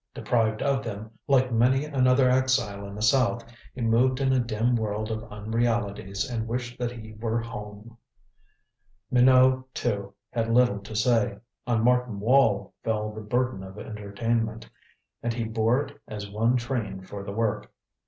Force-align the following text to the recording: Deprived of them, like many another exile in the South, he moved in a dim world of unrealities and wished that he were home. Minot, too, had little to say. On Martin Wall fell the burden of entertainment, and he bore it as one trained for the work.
Deprived 0.15 0.63
of 0.63 0.83
them, 0.83 1.11
like 1.27 1.51
many 1.51 1.85
another 1.85 2.27
exile 2.27 2.87
in 2.87 2.95
the 2.95 3.03
South, 3.03 3.45
he 3.75 3.81
moved 3.81 4.19
in 4.19 4.33
a 4.33 4.39
dim 4.39 4.75
world 4.75 5.11
of 5.11 5.21
unrealities 5.31 6.27
and 6.27 6.47
wished 6.47 6.79
that 6.79 6.91
he 6.91 7.13
were 7.19 7.39
home. 7.39 7.95
Minot, 9.11 9.75
too, 9.75 10.15
had 10.31 10.51
little 10.51 10.79
to 10.79 10.95
say. 10.95 11.37
On 11.67 11.83
Martin 11.83 12.19
Wall 12.19 12.73
fell 12.83 13.11
the 13.11 13.21
burden 13.21 13.61
of 13.63 13.77
entertainment, 13.77 14.67
and 15.21 15.33
he 15.35 15.43
bore 15.43 15.85
it 15.85 16.01
as 16.07 16.27
one 16.31 16.55
trained 16.57 17.07
for 17.07 17.23
the 17.23 17.31
work. 17.31 17.71